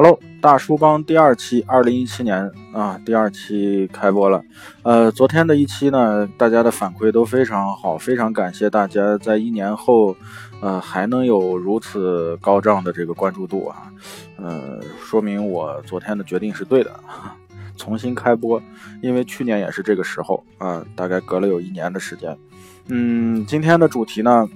[0.00, 4.40] Hello，大叔帮第二期，二零一七年啊，第二期开播了。
[4.84, 10.14] 呃，昨天的一期呢，大家的反馈都非常好，非常感谢大家在一年后，
[10.60, 13.92] 呃，还能有如此高涨的这个关注度啊，
[14.36, 16.92] 呃，说明我昨天的决定是对的，
[17.76, 18.62] 重新开播。
[19.02, 22.38] 因为去年也是这个时候啊，大概隔了有一年的时间。
[22.86, 24.48] 嗯，今天的主题呢，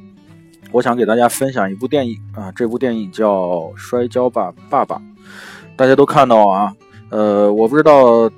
[0.70, 3.33] 我想给大家分享一部电影啊，这部电影叫
[3.77, 4.98] 《摔跤吧，爸爸》。
[5.82, 6.72] 大家都看到啊，
[7.10, 8.30] 呃，我不知道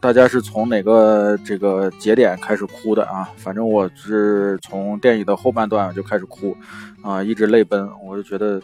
[0.00, 6.56] 大家是从哪个这个节点开始哭的啊，反正我是从电影的后半段就开始哭，
[7.02, 8.58] 啊，一直泪奔，我就觉得，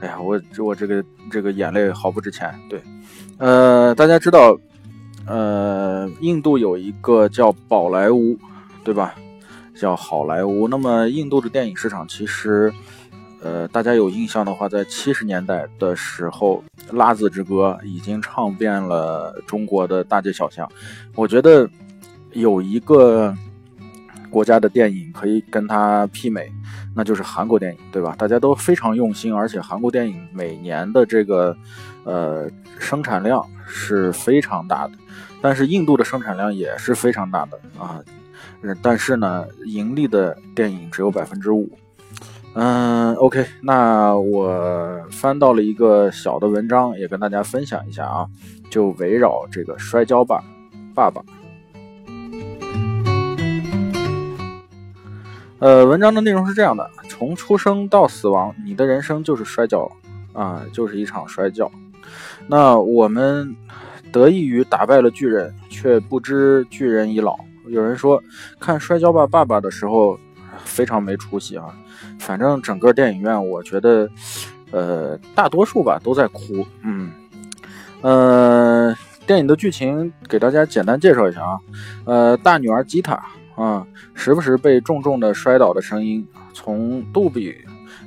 [0.00, 2.50] 哎呀，我这我这个这个眼泪好不值钱。
[2.70, 2.82] 对，
[3.36, 4.58] 呃，大家知道，
[5.26, 8.38] 呃，印度有一个叫宝莱坞，
[8.84, 9.14] 对吧？
[9.78, 10.66] 叫好莱坞。
[10.66, 12.72] 那么印度的电影市场其实。
[13.46, 16.64] 呃，大家有印象的话，在七十年代的时候，
[16.96, 20.68] 《拉子之歌》已经唱遍了中国的大街小巷。
[21.14, 21.70] 我觉得
[22.32, 23.32] 有一个
[24.28, 26.50] 国家的电影可以跟它媲美，
[26.92, 28.16] 那就是韩国电影，对吧？
[28.18, 31.56] 大家都非常用心，而且韩国电影每年的这个
[32.02, 34.94] 呃生产量是非常大的。
[35.40, 38.02] 但是印度的生产量也是非常大的啊，
[38.82, 41.70] 但是呢，盈利的电影只有百分之五。
[42.58, 48.26] 嗯，OK，那我翻到了一个小的文章，也跟大家分享一下啊，
[48.70, 50.42] 就围绕这个摔跤吧，
[50.94, 51.22] 爸爸。
[55.58, 59.86] 呃，文章的内容是这样的：从出生到死亡，你的人生就是摔跤
[60.32, 61.70] 啊，就是一场摔跤。
[62.46, 63.54] 那我们
[64.10, 67.38] 得益于打败了巨人，却不知巨人已老。
[67.66, 68.22] 有人说，
[68.58, 70.18] 看摔跤吧，爸爸的时候。
[70.64, 71.66] 非常没出息啊！
[72.18, 74.08] 反正整个电影院，我觉得，
[74.70, 76.66] 呃，大多数吧都在哭。
[76.82, 77.12] 嗯，
[78.00, 81.58] 呃，电影的剧情给大家简单介绍一下啊。
[82.04, 83.24] 呃，大女儿吉塔
[83.54, 87.54] 啊，时不时被重重的摔倒的声音从杜比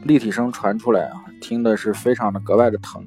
[0.04, 3.06] 立体声传出来啊，听的是非常的格外的疼。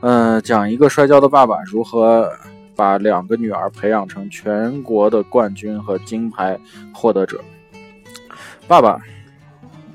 [0.00, 2.30] 呃，讲一个摔跤的爸爸如何
[2.76, 6.56] 把两个女儿培养成全国的冠军和金牌
[6.92, 7.40] 获得者。
[8.68, 9.00] 爸爸，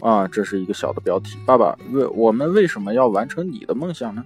[0.03, 1.37] 啊，这是一个小的标题。
[1.45, 4.21] 爸爸，为我们为什么要完成你的梦想呢？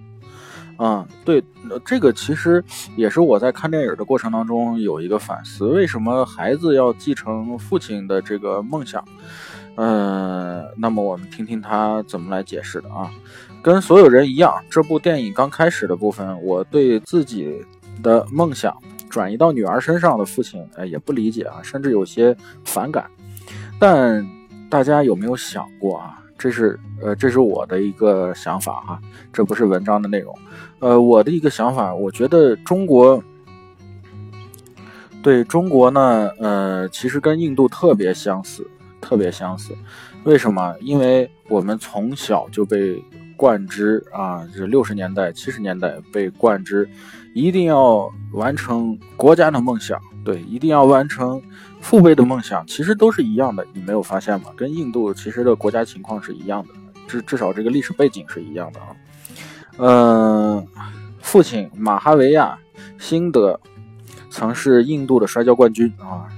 [0.76, 1.40] 啊，对，
[1.84, 2.62] 这个其实
[2.96, 9.04] 也是我在看电影的过程当中有一个反思：为什么孩子要继承父亲的这个梦想？
[9.76, 13.08] 嗯，那么我们听听他怎么来解释的啊。
[13.62, 17.64] 跟所有人一样，这部电影刚开始的部分，我对自己
[18.02, 18.76] 的梦想
[19.08, 23.08] 转移到女儿身上的父亲，哎，也不理解啊，甚至有些反感，
[23.78, 24.26] 但。
[24.70, 26.22] 大家有没有想过啊？
[26.38, 29.00] 这是呃，这是我的一个想法哈，
[29.32, 30.32] 这不是文章的内容。
[30.78, 33.20] 呃，我的一个想法，我觉得中国
[35.20, 38.64] 对中国呢，呃，其实跟印度特别相似，
[39.00, 39.74] 特别相似。
[40.22, 40.76] 为什么？
[40.80, 43.02] 因为我们从小就被
[43.36, 46.88] 灌之啊，是六十年代、七十年代被灌之，
[47.34, 51.42] 一定要完成国家的梦想，对，一定要完成。
[51.80, 54.50] 父辈的梦想其实都是一样的，你没有发现吗？
[54.56, 56.68] 跟印度其实的国家情况是一样的，
[57.06, 58.86] 至至少这个历史背景是一样的啊。
[59.78, 60.66] 嗯，
[61.20, 62.58] 父亲马哈维亚
[62.98, 63.58] 辛德
[64.28, 66.28] 曾是印度的摔跤冠军啊，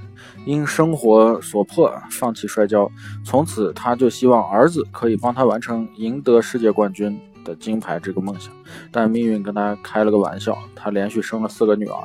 [0.44, 2.90] 因生活所迫放弃摔跤，
[3.24, 8.52] 从此他就希望儿子可以帮他完成赢得世界冠军的金牌这个梦想，
[8.92, 11.98] 但命运跟他开了个玩笑，他连续生了四个女儿。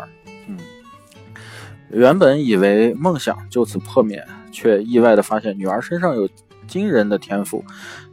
[1.90, 6.28] 原本以为梦想就此破灭，却意外地发现女儿身上有
[6.68, 7.64] 惊人的天赋。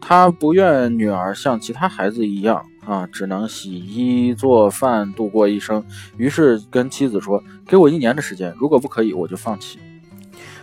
[0.01, 5.83] 他不愿女儿像其他孩子一样啊，只能洗衣做饭度过一生，
[6.17, 9.79] 于是跟妻子说：“给我一年的时间，如果不可以，我就放弃。”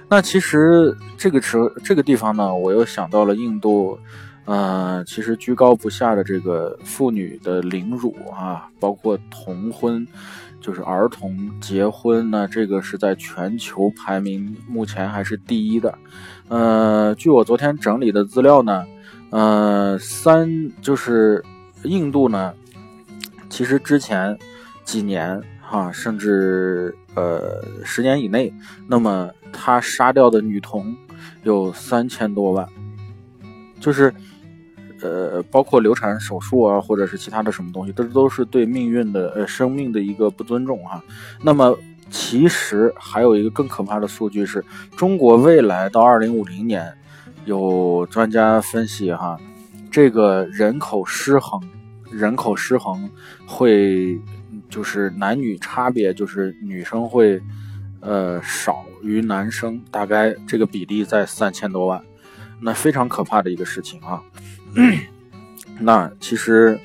[0.08, 3.98] 那其实这个时这个地方呢，我又想到了印度，
[4.46, 10.08] 呃，其实居高不下的这个妇女的凌辱啊，包括童婚。
[10.62, 15.98] 就是儿童结婚呢，这个是在全球排名目前还是第一的。
[16.48, 18.86] 呃，据我昨天整理的资料呢，
[19.30, 20.50] 呃，三
[20.82, 21.44] 就是
[21.84, 22.54] 印度呢，
[23.50, 24.38] 其实之前
[24.84, 28.54] 几年哈，甚至呃十年以内，
[28.88, 30.96] 那么他杀掉的女童
[31.44, 32.68] 有三千多万，
[33.80, 34.14] 就是。
[35.02, 41.02] 呃，包括流产手术啊，或者是其他的什么东西，这都是对命运的呃生命的一个不尊重哈。
[41.42, 41.78] 那么，
[42.10, 44.64] 其实还有一个更可怕的数据是，
[44.98, 46.94] 中国未来到二零五零年，
[47.46, 49.40] 有专家分析哈，
[49.92, 51.62] 这个人口失衡
[52.12, 53.10] 人口失衡，
[53.46, 54.20] 会
[54.70, 57.40] 就是男女差别，就是女生会
[58.02, 62.02] 呃少于男生，大概这个比例在三千多万，
[62.60, 64.22] 那非常可怕的一个事情啊。
[65.80, 66.80] 那其实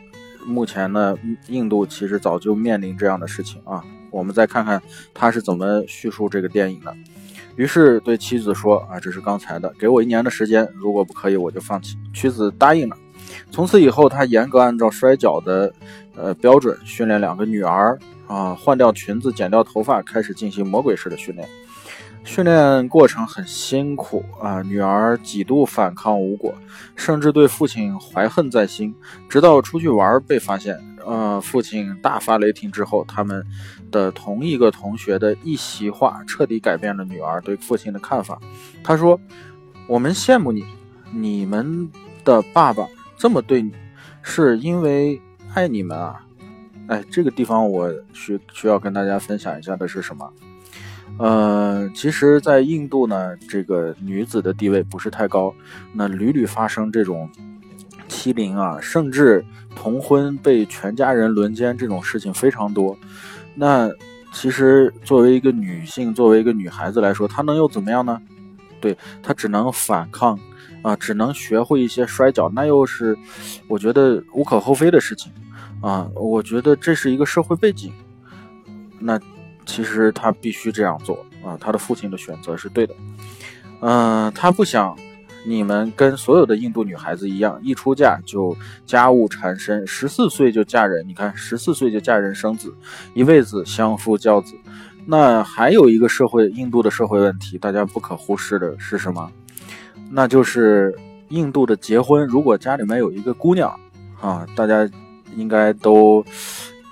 [0.46, 1.16] 目前呢，
[1.48, 3.84] 印度其实早就面临这样的事情啊。
[4.10, 4.80] 我们再看看
[5.12, 6.94] 他是怎么叙述这个电影的。
[7.56, 12.96] 于是对妻子说：“啊，这是刚才的，给我一年的时间，如果不可以，我就放弃。”妻子答应了。
[13.50, 15.72] 从此以后，他严格按照摔跤的
[16.16, 21.48] 呃标准训练两个女儿啊，换掉裙子，剪掉头发，开始进行魔鬼式的训练。
[22.24, 26.54] 训练过程很辛苦啊，女儿几度反抗无果，
[26.96, 28.94] 甚至对父亲怀恨在心。
[29.28, 33.44] 直到出去玩被发现，呃，父亲大发雷霆之后，他们
[33.90, 38.40] 的同一个同学的一席话彻底改变了女儿对父亲的看法。
[38.82, 39.20] 他说
[39.86, 40.64] ：“我们羡慕你，
[41.12, 41.88] 你们
[42.24, 42.86] 的爸爸
[43.18, 43.70] 这么对你，
[44.22, 45.20] 是因为
[45.52, 46.22] 爱你们啊。”
[46.88, 50.32] 哎，这个地方我需需要跟大家分享一下的是什么？
[51.16, 55.54] 呃，其实，在印度呢，这个女子的地位不是太高，
[55.92, 57.30] 那屡屡发生这种
[58.08, 59.44] 欺凌啊，甚至
[59.76, 62.98] 同婚被全家人轮奸这种事情非常多。
[63.54, 63.88] 那
[64.32, 68.20] 其实作为一个女性，作为一个女孩子来说，她能又怎么样呢？
[68.80, 70.36] 对她只能反抗
[70.82, 73.16] 啊，只能学会一些摔跤，那又是
[73.68, 75.30] 我觉得无可厚非的事情
[75.80, 76.10] 啊。
[76.16, 77.92] 我觉得这是一个社会背景，
[78.98, 79.16] 那。
[79.66, 81.56] 其实他必须这样做啊！
[81.60, 82.94] 他的父亲的选择是对的，
[83.80, 84.96] 嗯，他不想
[85.46, 88.56] 你们跟所有的印度女孩子一样，一出嫁就
[88.86, 91.06] 家务缠身，十四岁就嫁人。
[91.06, 92.74] 你看，十四岁就嫁人生子，
[93.12, 94.54] 一辈子相夫教子。
[95.06, 99.30] 那还有一个社会，印度的社会问题，大家不可忽视的是什么？
[100.10, 100.94] 那就是
[101.28, 103.78] 印度的结婚，如果家里面有一个姑娘
[104.20, 104.88] 啊，大家
[105.36, 106.24] 应该都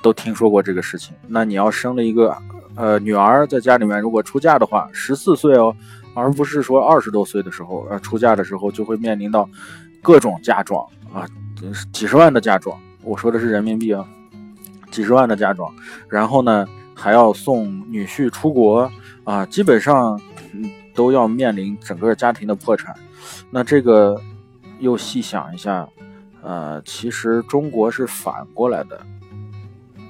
[0.03, 1.15] 都听说过这个事情。
[1.27, 2.37] 那你要生了一个。
[2.82, 5.73] 呃，女儿在家里面如果出嫁的话，十四岁哦，
[6.17, 9.49] 而不是说二十多岁的时候，呃，出嫁的时候就会面临到
[10.02, 10.84] 各种嫁妆
[11.14, 11.25] 啊，
[11.93, 14.05] 几十万的嫁妆，我说的是人民币啊，
[14.90, 15.73] 几十万的嫁妆，
[16.08, 18.90] 然后呢还要送女婿出国
[19.23, 20.20] 啊，基本上
[20.93, 22.93] 都要面临整个家庭的破产。
[23.49, 24.20] 那这个
[24.81, 25.88] 又细想一下，
[26.43, 29.00] 呃，其实中国是反过来的。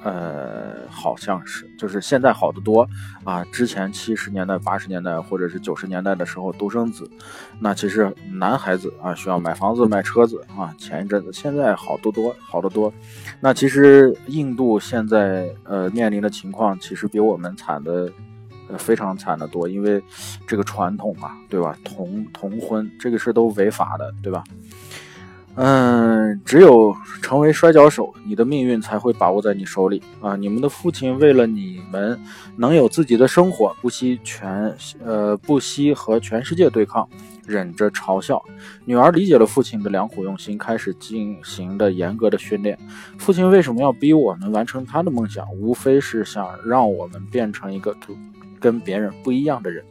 [0.05, 2.89] 呃，好像是，就是现在好得多
[3.25, 3.45] 啊。
[3.53, 7.09] 之前七十年代、八十年代或者是九十年代的时候，独生子，
[7.61, 10.75] 那其实男孩子啊需要买房子、买车子啊。
[10.77, 12.93] 前一阵子，现在好得多，好得多。
[13.41, 18.11] 那其实印度现在呃面临的情况，其实比我们惨的
[18.79, 20.03] 非常惨的多，因为
[20.47, 21.77] 这个传统嘛，对吧？
[21.85, 24.43] 同同婚这个是都违法的，对吧？
[25.55, 30.35] 嗯，只有成为摔跤手，你的命运才会把握在你手里啊！
[30.35, 32.19] 你们的父亲为了你们
[32.57, 37.07] 能有自己的生活，不惜全呃不惜和全世界对抗，
[37.47, 38.43] 忍着嘲笑。
[38.87, 42.79] 女儿理解了父亲的良苦用心，开始进行的严格的训练。
[43.19, 45.47] 父亲为什么要逼我们完成他的梦想？
[45.53, 47.95] 无非是想让我们变成一个
[48.59, 49.85] 跟别人不一样的人。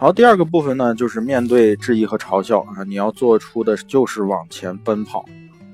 [0.00, 5.24] 好，第二个部分呢，就是面对质疑和嘲笑啊，你要做出的就是往前奔跑，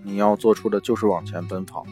[0.02, 1.84] 你要做出的就是往前奔跑。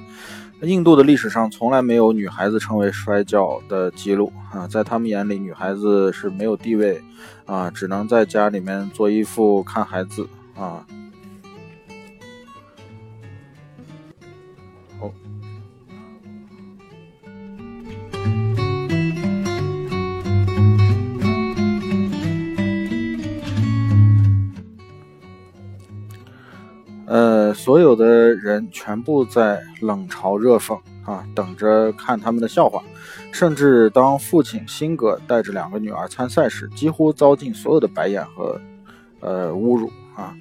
[0.62, 7.02] 印度的历史上从来没有女孩子成为摔跤的记录啊，在他们眼里，女孩子是没有地位
[7.44, 10.86] 啊，只能在家里面做衣服、看孩子啊。
[27.62, 32.82] 所有的人全部在冷嘲热讽啊，等着看他们的笑话。
[33.30, 38.60] 甚至当父亲辛格带着两个女儿参赛时，几乎遭尽所有的白眼和
[39.20, 40.34] 呃侮辱啊。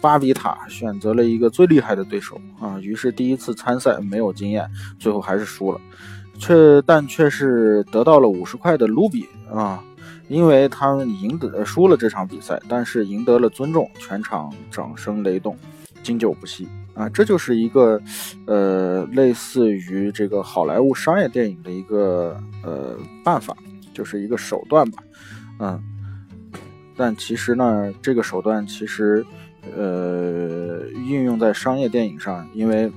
[0.00, 4.70] 巴比塔选择了一个最厉害的对手啊，于是第一次参赛没有经验，
[5.00, 5.80] 最后还是输了，
[6.38, 9.82] 却但却是得到了五十块的卢比啊，
[10.28, 15.56] 因为他赢得输了这场比赛，但是赢得了尊重，全场掌声雷动。
[16.08, 18.00] 经久不息啊，这就是一个，
[18.46, 22.34] 呃，类似于这个好莱坞商业电影的一个
[22.64, 23.54] 呃办法，
[23.92, 25.02] 就是一个手段吧，
[25.58, 25.78] 嗯，
[26.96, 29.22] 但其实呢，这个手段其实，
[29.76, 32.90] 呃，运用在商业电影上，因为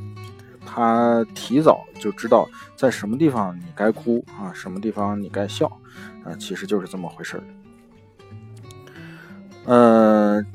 [0.65, 5.67] 他提早就知道在什么地方你该哭啊，什么地方你该笑，
[6.23, 7.43] 啊，其实就是这么回事儿，
[9.65, 10.45] 呃。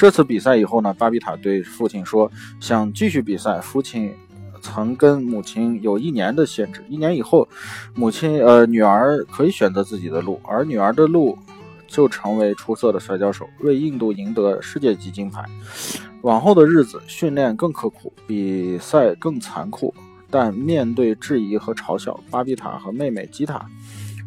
[0.00, 3.60] 这次比赛以后呢，巴比塔对父亲说想继续比赛。
[3.60, 4.10] 父亲
[4.62, 7.46] 曾跟母亲有一年的限制，一年以后，
[7.94, 11.36] 母亲呃女儿可以选择自己的路，而女儿的路
[11.86, 15.44] 就成为出色的摔跤手，为印度赢得世界级金牌。
[16.22, 19.94] 往后的日子，训练更刻苦，比赛更残酷。
[20.30, 23.66] 但面对质疑和嘲笑，巴比塔和妹妹吉塔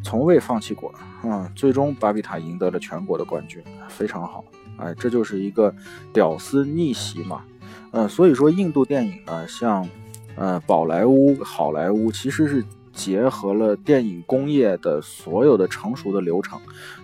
[0.04, 0.94] 从未放弃过。
[1.24, 4.46] 啊，最终巴比塔赢得了全国的冠军，非常好。
[4.78, 5.74] 哎，这就是一个
[6.12, 7.44] 屌丝逆袭嘛。
[7.92, 9.88] 呃，所以说印度电影呢，像
[10.36, 16.60] 呃宝莱坞、好莱坞，其实是结合了电影工业的所有的成熟的流程。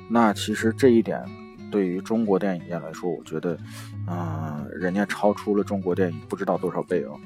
[0.07, 1.23] 那其实这一点
[1.71, 3.57] 对于中国电影业来说，我觉得，
[4.07, 7.19] 啊，人家超出了中国电影不知道多少倍哦。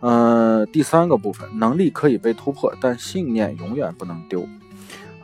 [0.00, 4.46] 呃，第三个部分，能力可以被突破，但信念永远不能丢。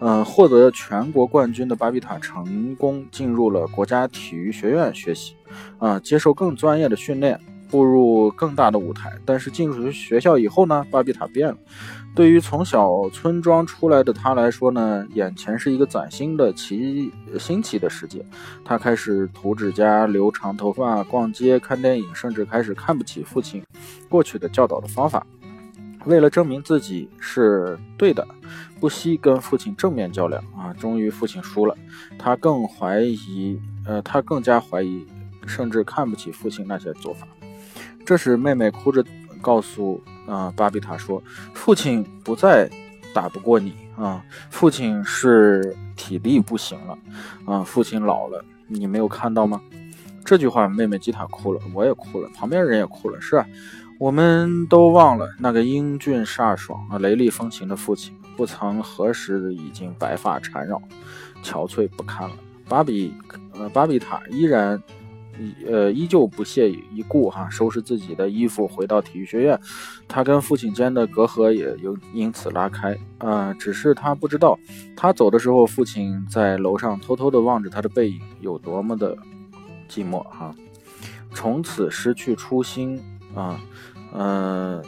[0.02, 5.36] 呃，获得全国冠军的巴比塔成功进入了国家体育学院学习，
[5.78, 7.38] 啊，接受更专业的训练，
[7.70, 9.12] 步入更大的舞台。
[9.24, 11.56] 但是进入学校以后呢，巴比塔变了。
[12.16, 18.26] 对于从小村庄出来的他来说呢，眼前是一个崭新的奇新奇的世界。
[18.64, 23.62] 他开始涂指甲、留长头发、逛街、看电影，甚至开始看不起父亲
[24.08, 25.24] 过去的教导的方法。
[26.04, 28.26] 为了证明自己是对的，
[28.80, 30.72] 不惜跟父亲正面较量啊！
[30.74, 31.76] 终于父亲输了，
[32.18, 35.06] 他更怀疑，呃，他更加怀疑，
[35.46, 37.26] 甚至看不起父亲那些做法。
[38.04, 39.04] 这时，妹妹哭着
[39.40, 40.02] 告诉。
[40.24, 41.20] 啊，巴比塔说
[41.52, 42.70] ：“父亲不再
[43.12, 46.96] 打不过你啊，父亲是体力不行了
[47.44, 49.60] 啊，父亲老了，你没有看到吗？”
[50.24, 53.20] 这句话，妹妹吉塔哭了，我也哭了，旁边人也哭了。
[53.20, 53.44] 是啊，
[54.02, 60.82] 我们都忘了那个英俊飒爽啊、雷厉风行的父亲，不曾何时已经白发缠绕，
[61.40, 62.34] 憔悴不堪了。
[62.68, 63.14] 巴比，
[63.52, 64.82] 呃，巴比塔依然。
[65.66, 69.58] 呃，依旧不屑一顾哈，收拾自己的衣服回到体育学院。
[70.06, 73.54] 他跟父亲间的隔阂也有因此拉开啊。
[73.54, 74.58] 只是他不知道，
[74.96, 79.16] 他走的时候，父亲在楼上偷偷地望着他的背影，有多么的
[79.88, 80.52] 寂寞哈。
[81.32, 83.00] 从此失去初心
[83.34, 83.58] 啊，
[84.14, 84.82] 嗯。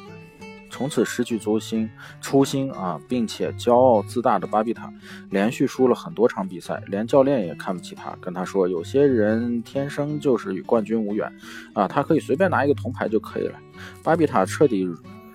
[0.71, 1.89] 从此失去初心，
[2.21, 4.93] 初心啊，并且骄傲自大的巴比塔，
[5.31, 11.33] 连续输了很多场比赛，连教练也看不起他，跟他说：“有些人天生就是与冠军无缘，
[11.75, 13.55] 啊，他可以随便拿一个铜牌就可以了。”
[14.03, 14.85] 巴比塔彻底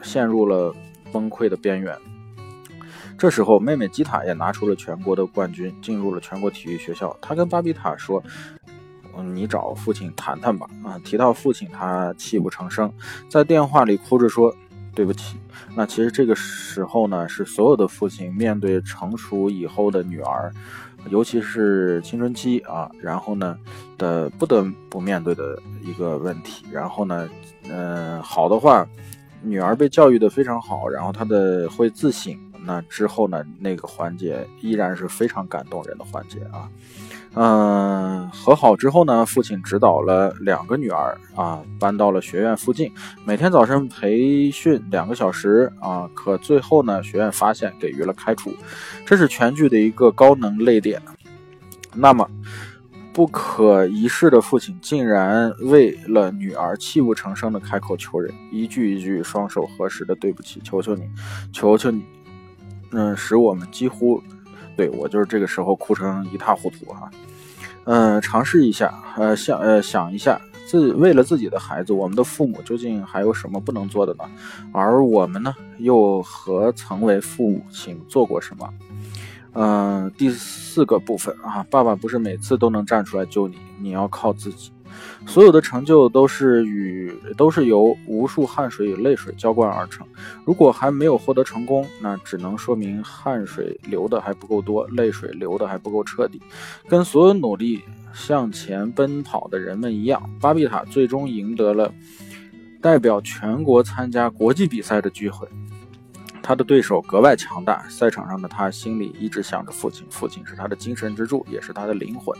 [0.01, 0.75] 陷入了
[1.13, 1.97] 崩溃的边缘。
[3.17, 7.15] 这时候，妹妹吉塔也拿出了全国的冠军，进入了全国体育学校。
[7.21, 8.21] 他跟巴比塔说：“，
[9.23, 12.91] 你找父亲谈谈吧。”啊，提到父亲，他泣不成声，
[13.29, 14.55] 在电话里哭着说。
[14.95, 15.37] 对不起，
[15.75, 20.51] 那其实这个时候呢，是所有的父亲面对成熟以后的女儿，
[21.09, 23.57] 尤其是青春期啊，然后呢
[23.97, 26.65] 的不得不面对的一个问题。
[26.69, 27.29] 然后呢，
[27.69, 28.85] 嗯，好的话，
[29.41, 36.67] 女儿被教育的非常好，然后她的会自省，那之后呢，那个环节依然是非常感动人的环节啊。
[37.35, 42.91] 嗯，和好之后呢，父亲指导了两个女儿啊，搬到了学院附近，
[43.23, 46.09] 每天早晨培训两个小时啊。
[46.15, 48.51] 可最后呢，学院发现，给予了开除。
[49.05, 50.99] 这是全剧的一个高能泪点。
[51.93, 52.27] 那么，
[53.13, 61.07] 不可一世的父亲竟然为了女儿泣不成声的开口求人，一句一句双手合十的对不起，求求你，
[61.53, 62.03] 求求你，
[62.91, 64.21] 嗯，使我们几乎。
[64.79, 67.11] 对我就是这个时候哭成一塌糊涂哈，
[67.83, 74.23] 嗯，尝试一下，呃，想呃想一下，自为了自己的孩子，我们的父母究竟还有什么不能做的呢？
[74.71, 78.73] 而我们呢，又何曾为父母亲做过什么？
[79.51, 84.71] 嗯，第四个部分啊，爸爸不是每次都能站出来救你，你要靠自己。
[85.25, 90.05] 所有的成就都是与都是由无数汗水与泪水浇灌而成。
[90.45, 96.41] 如果还没有获得成功，那只能说明汗水流的还不够多，泪水流的还不够彻底。
[96.87, 97.81] 跟所有努力
[98.13, 101.93] 向前奔跑的人们一样，巴比塔最终赢得了
[102.81, 105.47] 代表全国参加国际比赛的机会。
[106.49, 112.35] 他的对手格外强大，赛场上的他心里一直想着父亲，父亲是他的精神支柱，也是他的灵魂。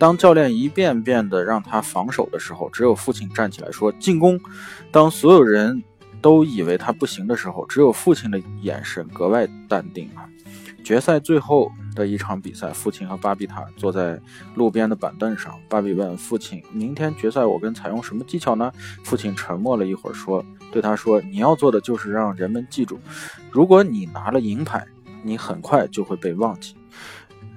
[0.00, 4.36] 当教练一遍遍的让他防守的时候，只有父亲站起来说进攻。
[4.90, 5.80] 当所有人
[6.20, 10.26] 都以为他不行的时候，只有父亲的眼神格外淡定啊。
[10.86, 14.20] 决赛最后的一场比赛，父亲和巴比塔坐在
[14.54, 15.52] 路边的板凳上。
[15.68, 18.70] 巴比问父亲：“明天决赛我跟采用什么技巧呢？”
[19.02, 23.00] 父亲沉默了一会儿，说：“对他说，你要做的就是让人们记住，
[23.50, 24.86] 如果你拿了银牌，
[25.24, 26.76] 你很快就会被忘记。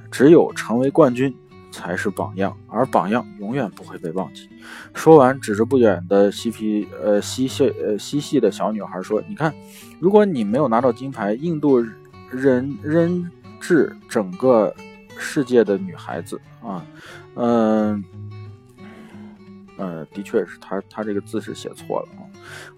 [0.09, 1.31] 只有成为冠军，
[1.71, 4.49] 才是榜样，而榜样永远不会被忘记。
[4.95, 9.53] 说完，指着不远的嬉皮呃嬉戏呃嬉戏的小女孩说：“你看，
[9.99, 11.79] 如果你没有拿到金牌，印度
[12.31, 14.73] 人人质整个
[15.17, 16.85] 世界的女孩子啊，
[17.35, 18.03] 嗯
[19.77, 22.21] 呃，的确是他他这个字是写错了啊，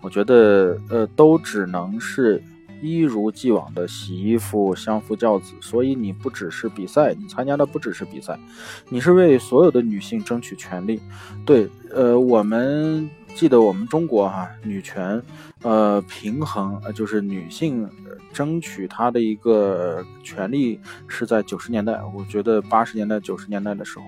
[0.01, 2.41] 我觉得呃都只能是。”
[2.81, 8.37] 一如既往的洗衣服、相夫教子，所以你不只是比赛，你参加的不只是比赛，
[8.89, 10.99] 你是为所有的女性争取权利。
[11.45, 15.21] 对，呃，我们记得我们中国哈，女权，
[15.61, 17.89] 呃，平衡，就是女性
[18.33, 24.05] 争取她的一个权利是在九十年代，我觉得八十年代、九十年代的时候。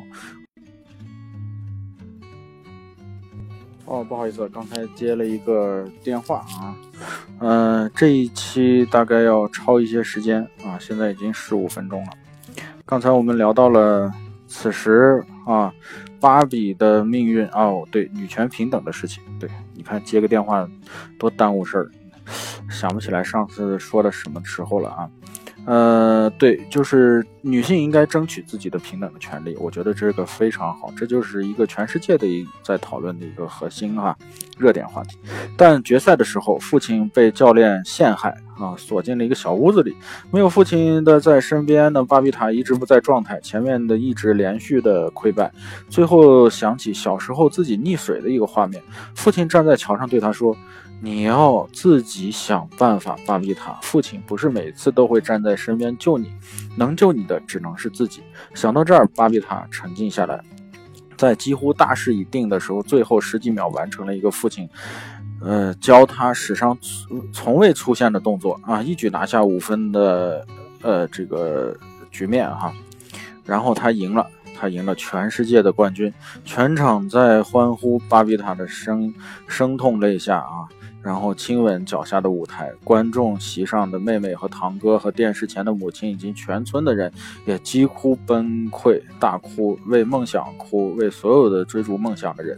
[3.85, 6.75] 哦，不好意思，刚才接了一个电话啊。
[7.39, 12.11] 嗯，这一期大概要超一些时间啊，现在已经十五分钟了。
[12.85, 14.11] 刚才我们聊到了
[14.47, 15.73] 此时啊，
[16.19, 19.21] 芭比的命运哦，对，女权平等的事情。
[19.39, 20.67] 对，你看接个电话
[21.19, 21.91] 多耽误事儿，
[22.69, 25.09] 想不起来上次说的什么时候了啊。
[25.65, 34.13] 呃，对，就是女性应该争取自己的平等的权利，我觉得这个非常好，这就是一个全世界的一在讨论的一个核心哈，
[34.57, 35.17] 热点话题。
[35.55, 39.95] 但决赛的时候，父亲被教练陷害啊，锁进了一个小屋子里，
[40.31, 45.49] 没有父亲的在身边呢，巴比塔一直不在状态，前面的一直连续的溃败，
[45.87, 48.83] 最后想起小时候自己溺水的一个画面，
[49.15, 50.53] 父亲站在桥上对他说。
[51.03, 53.77] 你要自己想办法，巴比塔。
[53.81, 56.33] 父亲不是每次都会站在身边救你，
[56.77, 58.23] 能救你的只能是自己。
[58.53, 60.41] 想到这儿，巴比塔沉静下来，
[61.17, 64.69] 在几乎大势已定的时候，最后十几秒完成了一个父亲，
[65.41, 66.77] 呃，教他史上
[67.33, 70.47] 从未出现的动作啊，一举拿下五分的
[70.81, 71.77] 呃这个
[72.11, 72.73] 局面哈。
[73.43, 74.25] 然后他赢了，
[74.57, 76.13] 他赢了全世界的冠军，
[76.45, 79.13] 全场在欢呼巴比塔的声
[79.47, 80.63] 声痛泪下啊。
[81.03, 87.11] 然后亲吻脚下的舞台，观众席上的妹妹和堂哥和电视前的母亲，以及全村的人
[87.45, 92.57] 也几乎崩溃大哭，为梦想哭，为所有的追逐梦想的人。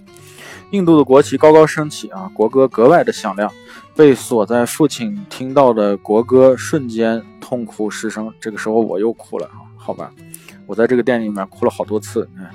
[0.72, 3.52] 印度的国旗高高升起啊，国歌格外的响亮。
[3.96, 8.32] 被锁在父亲听到的国歌，瞬间痛哭失声。
[8.42, 10.12] 这个时候我又哭了啊，好吧，
[10.66, 12.30] 我在这个电影里面哭了好多次。
[12.38, 12.46] 嗯。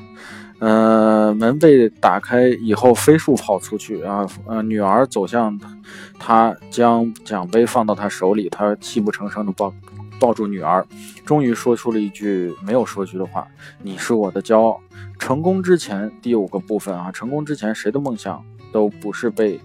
[0.61, 4.27] 呃，门被打开以后，飞速跑出去啊！
[4.45, 5.59] 呃，女儿走向
[6.19, 9.73] 他，将奖杯放到他手里，他泣不成声的抱
[10.21, 10.87] 抱住女儿，
[11.25, 13.49] 终于说出了一句没有说出的话
[13.83, 14.79] ：“你是我的骄傲。”
[15.19, 19.59] 成功之前，第五个部分啊，成功之前，谁的梦想都不是被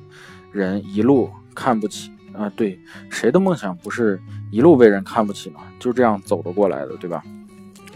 [0.54, 2.50] 人一路看不起啊？
[2.56, 2.80] 对，
[3.10, 4.18] 谁的梦想不是
[4.50, 5.60] 一路被人看不起嘛？
[5.78, 7.22] 就这样走得过来的，对吧？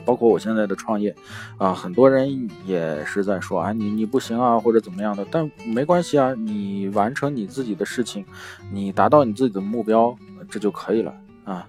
[0.10, 1.16] 包括我现在的创业，
[1.60, 8.26] 啊，很多人也是在说啊，你你不行啊，或者怎么样的，但没关系啊，你完成你自己的事情，
[8.72, 10.18] 你达到你自己的目标，
[10.50, 11.68] 这就可以了啊。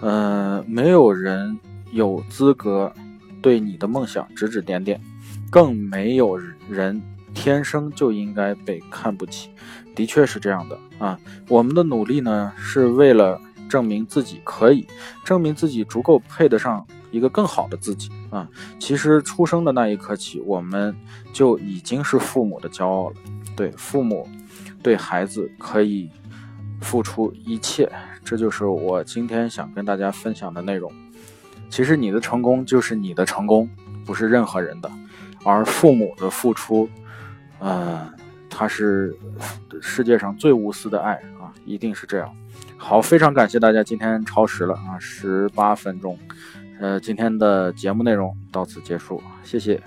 [0.00, 1.56] 嗯，没有人
[1.92, 2.92] 有资格
[3.40, 5.00] 对你的梦想指指点点，
[5.48, 6.36] 更没有
[6.68, 7.00] 人
[7.32, 9.50] 天生就应该被看不起。
[9.94, 11.16] 的确是这样的啊，
[11.48, 14.84] 我们的努力呢，是为了证明自己可以，
[15.24, 16.84] 证明自己足够配得上。
[17.10, 18.48] 一个更好的自己啊！
[18.78, 20.94] 其实出生的那一刻起，我们
[21.32, 23.16] 就已经是父母的骄傲了。
[23.56, 24.28] 对，父母
[24.82, 26.10] 对孩子可以
[26.80, 27.90] 付出一切，
[28.24, 30.92] 这就是我今天想跟大家分享的内容。
[31.70, 33.68] 其实你的成功就是你的成功，
[34.04, 34.90] 不是任何人的。
[35.44, 36.88] 而父母的付出，
[37.58, 38.10] 呃，
[38.50, 39.16] 他是
[39.80, 42.34] 世界上最无私的爱啊，一定是这样。
[42.76, 46.18] 好，非常感谢大家今天超时了啊，十八分钟。
[46.80, 49.82] 呃，今天的节目内容到此结束，谢谢。